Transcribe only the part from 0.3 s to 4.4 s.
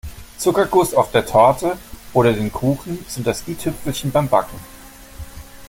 Zuckerguss auf der Torte oder den Kuchen sind das I-Tüpfelchen beim